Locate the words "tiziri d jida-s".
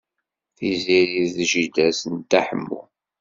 0.57-2.01